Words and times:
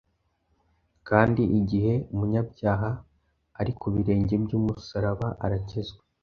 kandi 1.07 1.41
igihe 1.59 1.93
umunyabyaha 2.13 2.89
ari 3.59 3.71
ku 3.79 3.87
birenge 3.93 4.35
by’umusaraba 4.43 5.27
arakizwa 5.45 6.01